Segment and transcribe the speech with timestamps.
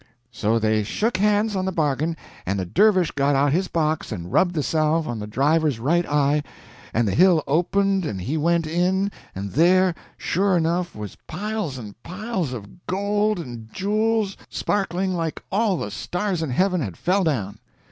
[0.31, 4.31] So they shook hands on the bargain, and the dervish got out his box and
[4.33, 6.41] rubbed the salve on the driver's right eye,
[6.91, 12.01] and the hill opened and he went in, and there, sure enough, was piles and
[12.01, 17.59] piles of gold and jewels sparkling like all the stars in heaven had fell down.